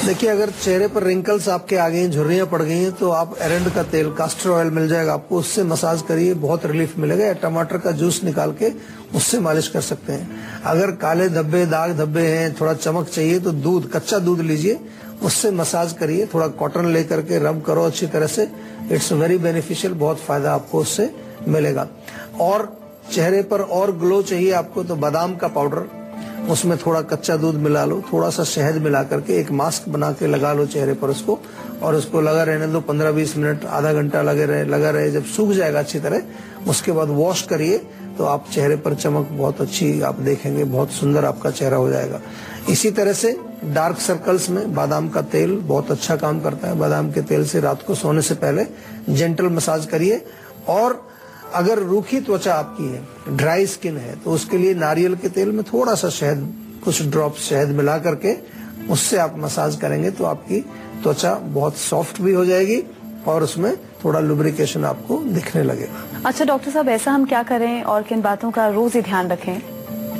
देखिए, 0.00 0.28
अगर 0.30 0.50
चेहरे 0.52 0.86
पर 0.88 1.02
रिंकल्स 1.02 1.48
आपके 1.48 1.76
आ 1.76 1.88
गई 1.88 2.08
झुर्रियाँ 2.08 2.46
पड़ 2.46 2.60
गई 2.62 2.76
हैं 2.76 2.92
तो 2.92 3.10
आप 3.10 3.34
एरेंड 3.42 3.68
का 3.72 3.82
तेल 3.84 4.10
कास्टर 4.10 4.50
ऑयल 4.50 4.70
मिल 4.70 4.88
जाएगा 4.88 5.12
आपको, 5.12 5.38
उससे 5.38 5.62
मसाज 5.64 6.02
करिए, 6.02 6.34
बहुत 6.36 6.64
रिलीफ 6.66 6.96
मिलेगा, 6.98 7.24
या 7.24 7.32
टमाटर 7.42 7.78
का 7.78 7.90
जूस 7.92 8.22
निकाल 8.24 8.52
के 8.52 8.70
उससे 9.16 9.40
मालिश 9.40 9.68
कर 9.68 9.80
सकते 9.80 10.12
हैं। 10.12 10.62
अगर 10.64 10.90
काले 10.96 11.28
धब्बे, 11.28 11.64
दाग 11.66 11.96
धब्बे 11.98 12.26
हैं, 12.28 12.54
थोड़ा 12.60 12.74
चमक 12.74 13.08
चाहिए 13.08 13.38
तो 13.40 13.52
दूध, 13.52 13.90
कच्चा 13.92 14.18
दूध 14.20 14.40
लीजिए, 14.40 14.78
उससे 15.22 15.50
मसाज 15.50 15.92
करिए, 15.92 16.26
थोड़ा 16.34 16.48
कॉटन 16.48 16.86
लेकर 16.86 17.22
के 17.22 17.38
रब 17.40 17.62
करो 17.62 17.84
अच्छी 17.84 18.06
तरह 18.06 18.26
से 18.26 18.48
इट्स 18.90 19.12
वेरी 19.12 19.38
बेनिफिशियल 19.38 19.94
बहुत 19.94 20.20
फ़ायदा 20.20 20.54
आपको 20.54 20.80
उससे 20.80 21.10
मिलेगा। 21.48 21.88
और 22.40 22.76
चेहरे 23.12 23.42
पर 23.42 23.60
और 23.60 23.96
ग्लो 23.98 24.22
चाहिए 24.22 24.52
आपको 24.54 24.82
तो 24.84 24.96
बादाम 24.96 25.36
का 25.36 25.48
पाउडर 25.48 25.99
उसमें 26.48 26.76
थोड़ा 26.78 27.00
कच्चा 27.02 27.36
दूध 27.36 27.54
मिला 27.56 27.84
लो, 27.84 28.00
थोड़ा 28.12 28.28
सा 28.30 28.44
शहद 28.44 28.76
मिला 28.82 29.02
करके 29.04 29.38
एक 29.40 29.50
मास्क 29.52 29.88
बना 29.88 30.10
के 30.12 30.26
लगा 30.26 30.52
लो 30.52 30.66
चेहरे 30.66 30.94
पर 30.94 31.10
उसको, 31.10 31.38
और 31.82 31.94
उसको 31.94 32.20
लगा 32.20 32.42
रहने 32.42 32.66
दो 32.66 32.80
पंद्रह 32.82 33.12
बीस 33.12 33.36
मिनट, 33.36 33.64
आधा 33.64 33.92
घंटा 33.92 34.22
लगे 34.22 34.46
रहे, 34.46 34.64
लगा 34.64 34.90
रहे, 34.90 35.10
जब 35.10 35.24
सूख 35.26 35.50
जाएगा 35.50 35.78
अच्छी 35.78 36.00
तरह, 36.00 36.22
उसके 36.68 36.92
बाद 36.92 37.08
वॉश 37.10 37.42
करिए 37.42 37.78
तो 38.18 38.24
आप 38.24 38.46
चेहरे 38.52 38.76
पर 38.76 38.94
चमक 38.94 39.28
बहुत 39.30 39.60
अच्छी 39.60 40.00
आप 40.00 40.18
देखेंगे, 40.20 40.64
बहुत 40.64 40.90
सुंदर 40.92 41.24
आपका 41.24 41.50
चेहरा 41.50 41.76
हो 41.76 41.88
जाएगा। 41.90 42.20
इसी 42.68 42.90
तरह 42.90 43.12
से 43.12 43.36
डार्क 43.64 43.98
सर्कल्स 43.98 44.48
में 44.50 44.74
बादाम 44.74 45.08
का 45.08 45.22
तेल 45.24 45.56
बहुत 45.58 45.90
अच्छा 45.90 46.16
काम 46.16 46.40
करता 46.40 46.68
है। 46.68 46.78
बादाम 46.78 47.10
के 47.12 47.22
तेल 47.22 47.46
से 47.46 47.60
रात 47.60 47.82
को 47.86 47.94
सोने 47.94 48.22
से 48.22 48.34
पहले 48.36 48.64
जेंटल 49.08 49.48
मसाज 49.48 49.86
करिए, 49.86 50.24
और 50.68 51.09
अगर 51.54 51.78
रूखी 51.78 52.20
त्वचा 52.20 52.54
आपकी 52.54 52.84
है 52.86 53.36
ड्राई 53.36 53.66
स्किन 53.66 53.96
है 53.96 54.14
तो 54.16 54.30
उसके 54.30 54.58
लिए 54.58 54.74
नारियल 54.74 55.14
के 55.14 55.28
तेल 55.28 55.52
में 55.52 55.62
थोड़ा 55.64 55.94
सा 55.94 56.08
शहद, 56.10 56.52
कुछ 56.84 57.02
ड्रॉप 57.02 57.36
शहद 57.38 57.68
मिला 57.76 57.98
करके 57.98 58.34
उससे 58.92 59.16
आप 59.18 59.34
मसाज 59.38 59.76
करेंगे 59.76 60.10
तो 60.10 60.24
आपकी 60.24 60.60
त्वचा 61.02 61.34
बहुत 61.34 61.76
सॉफ्ट 61.76 62.20
भी 62.22 62.32
हो 62.32 62.44
जाएगी 62.44 62.82
और 63.26 63.42
उसमें 63.42 63.76
थोड़ा 64.04 64.20
लुब्रिकेशन 64.20 64.84
आपको 64.84 65.18
दिखने 65.18 65.62
लगेगा। 65.62 66.22
अच्छा 66.26 66.44
डॉक्टर 66.44 66.70
साहब, 66.70 66.88
ऐसा 66.88 67.12
हम 67.12 67.24
क्या 67.24 67.42
करें 67.42 67.82
और 67.82 68.02
किन 68.02 68.20
बातों 68.20 68.50
का 68.50 68.68
रोज 68.68 68.94
ही 68.94 69.02
ध्यान 69.02 69.28
रखें? 69.28 69.60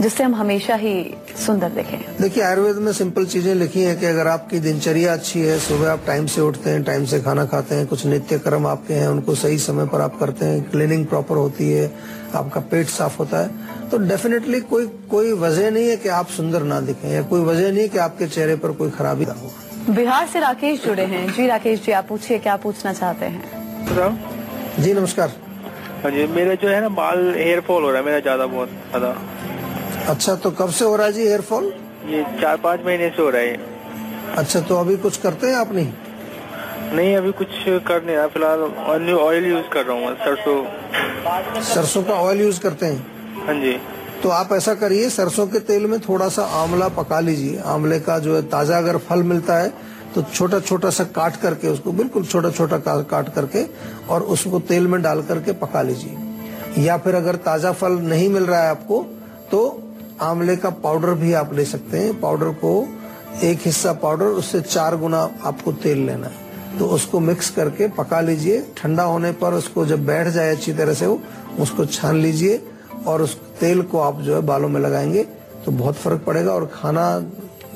जिससे 0.00 0.24
हम 0.24 0.34
हमेशा 0.34 0.74
ही 0.74 0.92
सुंदर 1.36 1.68
दिखें। 1.70 1.98
देखिए 2.20 2.42
आयुर्वेद 2.42 2.76
में 2.76 2.92
सिंपल 2.92 3.26
चीज़ें 3.26 3.54
लिखी 3.54 3.82
हैं 3.82 3.98
कि 4.00 4.06
अगर 4.06 4.26
आपकी 4.28 4.58
दिनचर्या 4.60 5.12
अच्छी 5.12 5.40
है 5.40 5.58
सुबह 5.58 5.90
आप 5.92 6.04
टाइम 6.06 6.26
से 6.26 6.40
उठते 6.40 6.70
हैं 6.70 6.82
टाइम 6.84 7.04
से 7.04 7.20
खाना 7.20 7.44
खाते 7.46 7.74
हैं 7.74 7.86
कुछ 7.86 8.04
नित्य 8.06 8.38
कर्म 8.38 8.66
आपके 8.66 8.94
हैं 8.94 9.08
उनको 9.08 9.34
सही 9.34 9.58
समय 9.60 9.86
पर 9.86 10.00
आप 10.00 10.18
करते 10.20 10.46
हैं 10.46 10.62
क्लीनिंग 10.70 11.06
प्रॉपर 11.06 11.36
होती 11.36 11.70
है 11.70 11.90
आपका 12.34 12.60
पेट 12.70 12.86
साफ़ 12.88 13.18
होता 13.18 13.38
है 13.38 13.88
तो 13.90 13.98
डेफिनेटली 13.98 14.60
कोई 14.72 14.86
कोई 15.10 15.32
वजह 15.38 15.70
नहीं 15.70 15.88
है 15.88 15.96
कि 15.96 16.08
आप 16.14 16.28
सुंदर 16.30 16.62
ना 16.64 16.80
दिखें 16.80 17.08
या 17.10 17.22
कोई 17.30 17.40
वजह 17.44 17.70
नहीं 17.70 17.82
है 17.82 17.88
कि 17.88 17.98
आपके 17.98 18.26
चेहरे 18.28 18.56
पर 18.56 18.72
कोई 18.72 18.90
खराबी 18.90 19.24
ना 19.24 19.34
हो। 19.34 19.52
बिहार 19.94 20.26
से 20.26 20.40
राकेश 20.40 20.84
जुड़े 20.84 21.04
हैं। 21.04 21.26
जी 21.32 21.46
राकेश 21.46 21.84
जी 21.84 21.92
आप 21.92 22.06
पूछिए 22.08 22.38
क्या 22.38 22.56
पूछना 22.58 22.92
चाहते 22.92 23.26
हैं? 23.26 23.42
जी 24.78 24.92
नमस्कार। 24.94 25.32
हाँ 26.02 26.10
जी 26.10 26.26
मेरा 26.28 26.54
जो 26.54 26.68
है 26.68 26.80
ना 26.80 26.88
बाल 26.90 27.18
हेयर 27.36 27.60
फॉल 27.60 27.82
हो 27.82 27.90
रहा 27.90 27.98
है 27.98 28.04
मेरा 28.06 28.20
ज़्यादा 28.20 28.46
बहुत 28.46 28.68
ज़्यादा। 28.68 29.08
अच्छा 30.08 30.34
तो 30.34 30.50
कब 30.50 30.70
से 30.70 30.84
हो 30.84 30.96
रहा 30.96 31.06
है 31.06 31.12
जी 31.12 31.26
हेयर 31.26 31.40
फॉल 31.40 31.72
ये 32.08 32.22
चार 32.40 32.56
पाँच 32.56 32.80
महीने 32.86 33.08
से 33.08 33.22
हो 33.22 33.28
रहा 33.30 33.42
है। 33.42 34.34
अच्छा 34.36 34.60
तो 34.60 34.76
अभी 34.76 34.96
कुछ 34.96 35.16
करते 35.16 35.46
हैं 35.46 35.54
आप 35.56 35.72
नहीं? 35.72 35.92
नहीं 36.94 37.14
अभी 37.16 37.32
कुछ 37.32 37.48
कर 37.86 38.04
नहीं 38.04 38.16
रहा 38.16 38.26
फ़िलहाल 38.26 39.10
ऑयल 39.14 39.46
यूज़ 39.46 39.68
कर 39.72 39.84
रहा 39.86 39.96
हूँ 39.96 40.14
सरसों। 40.16 41.62
सरसों 41.64 42.02
का 42.02 42.14
ऑयल 42.14 42.40
यूज़ 42.40 42.60
करते 42.60 42.86
हैं? 42.86 43.06
हाँ 43.46 43.54
जी। 43.54 43.76
तो 44.22 44.28
आप 44.28 44.52
ऐसा 44.52 44.74
करिए 44.74 45.08
सरसों 45.10 45.46
के 45.46 45.58
तेल 45.60 45.86
में 45.86 45.98
थोड़ा 46.00 46.28
सा 46.28 46.44
आंवला 46.62 46.88
पका 46.88 47.20
लीजिए। 47.20 47.58
आंवले 47.66 47.98
का 48.00 48.18
जो 48.18 48.34
है 48.36 48.42
ताज़ा 48.48 48.78
अगर 48.78 48.96
फल 49.08 49.22
मिलता 49.22 49.58
है 49.58 49.72
तो 50.14 50.22
छोटा 50.24 50.60
छोटा 50.60 50.90
सा 50.90 51.04
काट 51.16 51.36
करके 51.36 51.68
उसको 51.68 51.92
बिल्कुल 51.92 52.24
छोटा 52.24 52.50
छोटा 52.50 52.78
काट 52.78 53.32
करके 53.34 53.64
और 54.08 54.22
उसको 54.34 54.58
तेल 54.68 54.86
में 54.86 55.00
डाल 55.02 55.22
करके 55.22 55.52
पका 55.60 55.82
लीजिए। 55.82 56.82
या 56.84 56.96
फिर 56.98 57.14
अगर 57.14 57.36
ताज़ा 57.44 57.72
फल 57.72 57.92
नहीं 58.04 58.28
मिल 58.28 58.46
रहा 58.46 58.62
है 58.62 58.70
आपको 58.70 59.02
तो 59.50 59.60
आंवले 60.22 60.56
का 60.56 60.70
पाउडर 60.70 61.14
भी 61.14 61.32
आप 61.32 61.52
ले 61.54 61.64
सकते 61.64 61.98
हैं। 61.98 62.18
पाउडर 62.20 62.48
को 62.54 62.72
एक 63.44 63.58
हिस्सा 63.64 63.92
पाउडर, 63.94 64.24
उससे 64.24 64.60
चार 64.60 64.96
गुना 64.96 65.18
आपको 65.44 65.72
तेल 65.74 65.98
लेना 65.98 66.26
है। 66.26 66.78
तो 66.78 66.86
उसको 66.86 67.20
मिक्स 67.20 67.50
करके 67.50 67.88
पका 67.88 68.20
लीजिए। 68.20 68.60
ठंडा 68.76 69.02
होने 69.02 69.32
पर 69.32 69.54
उसको 69.54 69.86
जब 69.86 70.04
बैठ 70.06 70.28
जाए 70.28 70.50
अच्छी 70.50 70.72
तरह 70.72 70.94
से 70.94 71.06
वो, 71.06 71.20
उसको 71.58 71.84
छान 71.86 72.16
लीजिए 72.16 72.60
और 73.06 73.22
उस 73.22 73.36
तेल 73.60 73.82
को 73.82 73.98
आप 73.98 74.20
जो 74.20 74.34
है 74.34 74.40
बालों 74.42 74.68
में 74.68 74.80
लगाएँगे 74.80 75.22
तो 75.64 75.72
बहुत 75.72 75.94
फ़र्क 75.94 76.22
पड़ेगा। 76.26 76.52
और 76.52 76.66
खाना 76.74 77.04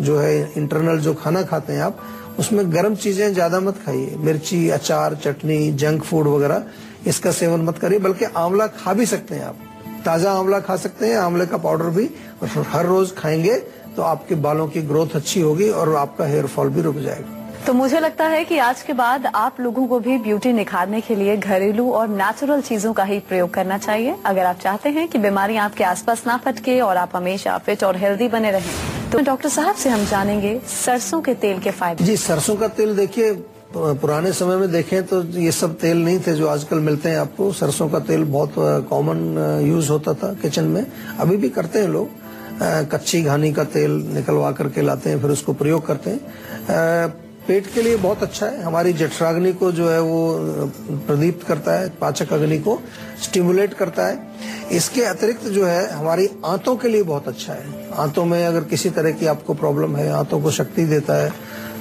जो 0.00 0.18
है, 0.18 0.52
इंटरनल 0.56 0.98
जो 0.98 1.14
खाना 1.14 1.42
खाते 1.42 1.72
हैं 1.72 1.82
आप, 1.82 1.98
उसमें 2.38 2.72
गर्म 2.72 2.94
चीज़ें 2.94 3.32
ज़्यादा 3.34 3.60
मत 3.60 3.78
खाइए। 3.86 4.16
मिर्ची, 4.18 4.68
अचार, 4.70 5.14
चटनी, 5.14 5.70
जंक 5.72 6.02
फ़ूड 6.02 6.26
वगैरह, 6.26 6.64
इसका 7.06 7.32
सेवन 7.32 7.60
मत 7.60 7.78
करिए, 7.78 7.98
बल्कि 7.98 8.24
आंवला 8.24 8.66
खा 8.66 8.92
भी 8.92 9.06
सकते 9.06 9.34
हैं 9.34 9.44
आप। 9.44 9.58
ताज़ा 10.04 10.32
आंवला 10.32 10.60
खा 10.60 10.76
सकते 10.78 11.06
हैं 11.06 11.16
आंवले 11.18 11.46
का 11.46 11.56
पाउडर 11.58 11.90
भी 11.90 12.06
और 12.42 12.66
हर 12.68 12.86
रोज 12.86 13.14
खाएँगे 13.16 13.56
तो 13.96 14.02
आपके 14.02 14.34
बालों 14.44 14.66
की 14.68 14.82
ग्रोथ 14.82 15.16
अच्छी 15.16 15.40
होगी 15.40 15.68
और 15.70 15.94
आपका 15.96 16.26
हेयर 16.26 16.46
फॉल 16.46 16.68
भी 16.68 16.82
रुक 16.82 16.96
जाएगा। 16.98 17.42
तो 17.66 17.72
मुझे 17.72 18.00
लगता 18.00 18.24
है 18.26 18.44
कि 18.44 18.58
आज 18.58 18.82
के 18.82 18.92
बाद 18.92 19.26
आप 19.26 19.60
लोगों 19.60 19.86
को 19.88 19.98
भी 19.98 20.16
ब्यूटी 20.18 20.52
निखारने 20.52 21.00
के 21.00 21.14
लिए 21.14 21.36
घरेलू 21.36 21.90
और 21.92 22.08
नेचुरल 22.10 22.60
चीज़ों 22.62 22.92
का 22.92 23.04
ही 23.04 23.18
प्रयोग 23.28 23.52
करना 23.54 23.78
चाहिए। 23.78 24.16
अगर 24.26 24.44
आप 24.46 24.58
चाहते 24.58 24.88
हैं 24.90 25.06
कि 25.08 25.18
बीमारी 25.18 25.56
आपके 25.58 25.84
आसपास 25.84 26.26
ना 26.26 26.36
फटके 26.44 26.78
और 26.80 26.96
आप 26.96 27.16
हमेशा 27.16 27.56
फिट 27.58 27.84
और 27.84 27.96
हेल्दी 27.96 28.28
बने 28.28 28.50
रहें 28.50 29.10
तो 29.10 29.18
डॉक्टर 29.22 29.48
साहब 29.48 29.74
से 29.76 29.90
हम 29.90 30.04
जानेंगे 30.06 30.58
सरसों 30.74 31.20
के 31.22 31.34
तेल 31.36 31.60
के 31.60 31.70
फ़ायदे। 31.72 32.04
जी 32.04 32.16
सरसों 32.18 32.56
का 32.56 32.68
तेल 32.70 32.96
देखिए 32.96 33.32
पुराने 33.74 34.32
समय 34.32 34.56
में 34.56 34.70
देखें 34.72 35.02
तो 35.06 35.22
ये 35.22 35.52
सब 35.52 35.74
तेल 35.78 36.04
नहीं 36.04 36.18
थे 36.20 36.34
जो 36.34 36.46
आजकल 36.48 36.78
मिलते 36.80 37.08
हैं 37.08 37.18
आपको। 37.18 37.52
सरसों 37.52 37.88
का 37.88 37.98
तेल 38.00 38.24
बहुत 38.24 38.54
कॉमन 38.90 39.62
यूज़ 39.66 39.90
होता 39.90 40.14
था 40.14 40.32
किचन 40.34 40.64
में। 40.64 40.86
अभी 41.20 41.36
भी 41.36 41.48
करते 41.48 41.78
हैं 41.78 41.88
लोग। 41.88 42.08
कच्ची 42.62 43.22
घानी 43.22 43.52
का 43.52 43.64
तेल 43.64 43.90
निकलवा 43.90 44.52
करके 44.52 44.82
लाते 44.82 45.10
हैं, 45.10 45.20
फिर 45.20 45.30
उसको 45.30 45.52
प्रयोग 45.52 45.86
करते 45.86 46.10
हैं। 46.10 47.08
पेट 47.48 47.66
के 47.74 47.82
लिए 47.82 47.96
बहुत 47.96 48.22
अच्छा 48.22 48.46
है। 48.46 48.62
हमारी 48.62 48.92
जठराग्नि 48.92 49.52
को 49.52 49.70
जो 49.72 49.88
है 49.88 50.00
वो 50.00 50.38
प्रदीप्त 51.06 51.46
करता 51.46 51.72
है, 51.72 51.88
पाचक 52.00 52.32
अग्नि 52.32 52.58
को 52.58 52.78
स्टिमुलेट 53.22 53.74
करता 53.74 54.06
है। 54.06 54.18
इसके 54.72 55.02
अतिरिक्त 55.02 55.44
जो 55.44 55.64
है, 55.66 55.90
हमारी 55.90 56.28
आंतों 56.46 56.76
के 56.76 56.88
लिए 56.88 57.02
बहुत 57.02 57.28
अच्छा 57.28 57.52
है। 57.52 57.90
आंतों 57.96 58.24
में 58.24 58.46
अगर 58.46 58.64
किसी 58.64 58.90
तरह 58.90 59.10
की 59.10 59.26
आपको 59.26 59.54
प्रॉब्लम 59.54 59.96
है, 59.96 60.10
आंतों 60.10 60.40
को 60.40 60.50
शक्ति 60.50 60.84
देता 60.84 61.14
है 61.14 61.32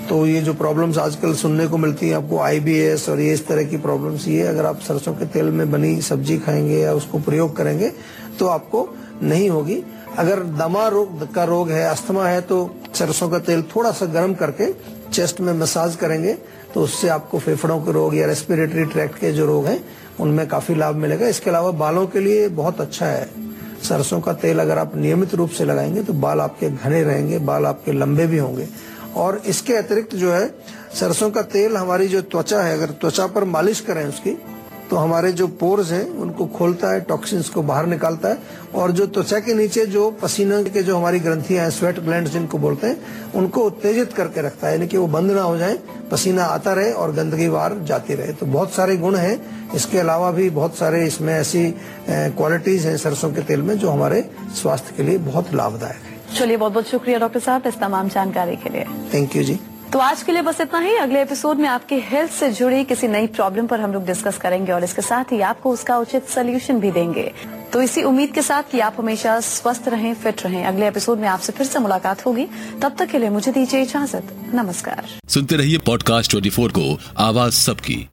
तो 0.10 0.26
ये 0.26 0.42
जो 0.42 0.54
प्रॉब्लम्स 0.54 0.98
आजकल 0.98 1.34
सुनने 1.34 1.68
को 1.68 1.78
मिलती 1.78 2.08
है, 2.10 2.16
आपको 2.16 2.40
आईबीएस 2.40 3.08
और 3.10 3.20
ये 3.20 3.34
इस 3.34 3.46
तरह 3.48 3.64
की 3.64 3.78
प्रॉब्लम्स 3.78 4.28
ये 4.28 4.42
अगर 4.42 4.66
आप 4.66 4.80
सरसों 4.80 5.14
के 5.14 5.26
तेल 5.26 5.52
में 5.52 5.72
बनी 5.72 6.02
सब्ज़ी 6.02 6.38
खाएँगे 6.38 6.80
या 6.80 6.94
उसको 6.94 7.20
प्रयोग 7.20 7.56
करेंगे 7.58 7.92
तो 8.40 8.48
आपको 8.48 8.88
नहीं 9.24 9.50
होगी। 9.50 9.84
अगर 10.18 10.44
दमा 10.58 10.88
रोग 10.88 11.32
का 11.34 11.44
रोग 11.44 11.70
है, 11.70 11.86
अस्थमा 11.86 12.28
है 12.28 12.42
तो 12.42 12.70
सरसों 12.96 13.30
का 13.30 13.40
तेल 13.40 13.62
थोड़ा 13.76 13.92
सा 13.92 14.06
गर्म 14.08 14.34
करके 14.34 14.72
चेस्ट 15.12 15.42
में 15.42 15.54
मसाज 15.54 15.96
करेंगे 15.96 16.34
तो 16.74 16.82
उससे 16.82 17.10
आपको 17.10 17.40
फेफड़ों 17.40 17.80
के 17.80 17.92
रोग 17.92 18.16
या 18.16 18.28
रेस्पिरेटरी 18.28 18.86
ट्रैक्ट 18.86 19.18
के 19.20 19.32
जो 19.32 19.46
रोग 19.46 19.66
हैं, 19.66 19.84
उनमें 20.20 20.48
काफ़ी 20.48 20.76
लाभ 20.76 20.96
मिलेगा। 20.96 21.28
इसके 21.28 21.50
अलावा 21.50 21.72
बालों 21.72 22.06
के 22.08 22.20
लिए 22.20 22.48
बहुत 22.50 22.82
अच्छा 22.82 23.06
है। 23.06 23.28
सरसों 23.84 24.20
का 24.22 24.34
तेल 24.36 24.60
अगर 24.60 24.78
आप 24.78 24.96
नियमित 24.96 25.34
रूप 25.36 25.50
से 25.50 25.66
लगाएँगे 25.66 26.04
तो 26.04 26.14
बाल 26.16 26.42
आपके 26.42 26.70
घने 26.70 27.04
रहेंगे, 27.04 27.40
बाल 27.40 27.66
आपके 27.66 27.92
लंबे 27.92 28.28
भी 28.28 28.38
होंगे। 28.38 28.68
और 29.16 29.42
इसके 29.46 29.76
अतिरिक्त 29.76 30.16
जो 30.16 30.32
है, 30.32 30.48
सरसों 30.94 31.30
का 31.32 31.42
तेल 31.44 31.78
हमारी 31.78 32.08
जो 32.08 32.22
त्वचा 32.24 32.62
है, 32.62 32.74
अगर 32.74 32.92
त्वचा 32.92 33.28
पर 33.28 33.44
मालिश 33.46 33.80
करें 33.82 34.06
उसकी 34.06 34.38
तो 34.84 34.98
हमारे 34.98 35.32
जो 35.32 35.48
पोर्स 35.50 35.92
हैं, 35.92 36.04
उनको 36.12 36.46
खोलता 36.48 36.92
है, 36.92 37.00
टॉक्सिन्स 37.02 37.50
को 37.50 37.62
बाहर 37.62 37.86
निकालता 37.86 38.30
है, 38.30 38.38
और 38.76 38.92
जो 38.92 39.06
त्वचा 39.08 39.40
के 39.40 39.54
नीचे 39.54 39.86
जो 39.86 40.10
पसीने 40.22 40.64
के 40.66 40.84
जो 40.84 40.98
हमारी 40.98 41.20
ग्रंथियाँ 41.20 41.64
हैं 41.64 41.70
स्वेट 41.72 42.00
ग्लैंड 42.00 42.28
जिनको 42.28 42.58
बोलते 42.58 42.88
हैं, 42.88 43.32
उनको 43.36 43.64
उत्तेजित 43.64 44.14
करके 44.14 44.42
रखता 44.42 44.68
है, 44.68 44.74
यानी 44.74 44.88
कि 44.88 44.98
वो 44.98 45.08
बंद 45.08 45.32
ना 45.32 45.42
हो 45.42 45.58
जाए, 45.58 45.78
पसीना 46.12 46.44
आता 46.46 46.74
रहे 46.74 46.92
और 46.92 47.12
गंदगी 47.12 47.50
बाहर 47.50 47.78
जाती 47.84 48.14
रहे। 48.14 48.34
तो 48.34 48.46
बहुत 48.46 48.74
सारे 48.74 48.98
गुण 48.98 49.16
हैं, 49.16 49.72
इसके 49.76 50.00
अलावा 50.00 50.32
भी 50.32 50.50
बहुत 50.52 50.78
सारे 50.78 51.06
इसमें 51.08 51.34
ऐसी 51.34 51.70
क्वालिटीज 52.10 52.86
हैं 52.86 52.98
सरसों 52.98 53.32
के 53.34 53.42
तेल 53.42 53.62
में, 53.62 53.78
जो 53.78 53.90
हमारे 53.90 54.30
स्वास्थ्य 54.62 54.94
के 54.98 55.04
लिए 55.04 55.18
बहुत 55.24 55.54
लाभदायक 55.54 56.04
है। 56.04 56.13
चलिए 56.34 56.58
बहुत 56.58 56.72
बहुत 56.72 56.90
शुक्रिया 56.90 57.20
डॉक्टर 57.20 57.40
साहब 57.40 57.68
इस 57.68 57.78
तमाम 57.78 58.10
जानकारी 58.10 58.56
के 58.56 58.70
लिए। 58.70 58.86
Thank 59.14 59.36
you 59.36 59.44
ji. 59.44 59.60
तो 59.94 60.00
आज 60.00 60.24
के 60.24 60.32
लिए 60.32 60.42
बस 60.42 60.62
इतना 60.62 60.80
ही। 60.80 60.96
अगले 60.96 61.22
एपिसोड 61.22 61.58
में 61.58 61.70
आपकी 61.70 61.96
हेल्थ 61.96 62.32
से 62.32 62.52
जुड़ी 62.52 62.84
किसी 62.84 63.08
नई 63.08 63.28
प्रॉब्लम 63.28 63.68
पर 63.68 63.80
हम 63.80 63.94
लोग 63.94 64.06
डिस्कस 64.06 64.38
करेंगे 64.38 64.72
और 64.72 64.84
इसके 64.84 65.02
साथ 65.02 65.24
ही 65.32 65.42
आपको 65.42 65.72
उसका 65.72 65.98
उचित 65.98 66.30
सोल्यूशन 66.30 66.80
भी 66.80 66.92
देंगे। 66.92 67.34
तो 67.74 67.82
इसी 67.82 68.04
उम्मीद 68.04 68.32
के 68.32 68.42
साथ 68.42 68.64
कि 68.72 68.80
आप 68.80 68.96
हमेशा 69.00 69.40
स्वस्थ 69.40 69.84
रहें 69.88 70.14
फिट 70.14 70.44
रहें। 70.44 70.66
अगले 70.66 70.88
एपिसोड 70.88 71.20
में 71.20 71.28
आपसे 71.28 71.54
फिर 71.54 71.68
से 71.68 71.80
मुलाकात 71.80 72.26
होगी। 72.26 72.48
तब 72.82 72.96
तक 73.00 73.06
के 73.06 73.20
लिए 73.20 73.30
मुझे 73.30 73.52
दीजिए 73.52 73.82
इजाज़त। 73.82 74.24
नमस्कार। 74.54 75.04
सुनते 75.28 75.56
रहिए 75.56 75.78
पॉडकास्ट 75.78 76.32
24 76.32 76.72
को। 76.72 77.00
आवाज़ 77.18 77.54
सबकी। 77.54 77.96